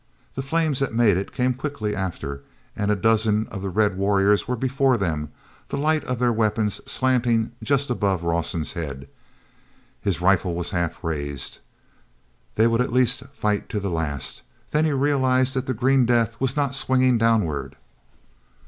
The 0.33 0.41
flames 0.41 0.79
that 0.79 0.95
made 0.95 1.15
it 1.15 1.31
came 1.31 1.53
quickly 1.53 1.95
after 1.95 2.41
and 2.75 2.89
a 2.89 2.95
dozen 2.95 3.45
of 3.49 3.61
the 3.61 3.69
red 3.69 3.95
warriors 3.97 4.47
were 4.47 4.55
before 4.55 4.97
them, 4.97 5.31
the 5.69 5.77
light 5.77 6.03
of 6.05 6.17
their 6.17 6.33
weapons 6.33 6.81
slanting 6.91 7.51
just 7.61 7.91
above 7.91 8.23
Rawson's 8.23 8.71
head. 8.73 9.07
His 10.01 10.19
rifle 10.19 10.55
was 10.55 10.71
half 10.71 11.03
raised—they 11.03 12.65
would 12.65 12.81
at 12.81 12.91
least 12.91 13.21
fight 13.31 13.69
to 13.69 13.79
the 13.79 13.91
last. 13.91 14.41
Then 14.71 14.85
he 14.85 14.91
realized 14.91 15.53
that 15.53 15.67
the 15.67 15.73
green 15.75 16.07
death 16.07 16.35
was 16.41 16.55
not 16.55 16.73
swinging 16.73 17.19
downward. 17.19 17.75